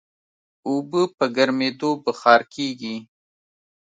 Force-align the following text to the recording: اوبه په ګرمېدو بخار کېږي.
اوبه 0.67 1.01
په 1.17 1.25
ګرمېدو 1.35 1.89
بخار 2.05 2.41
کېږي. 2.53 2.95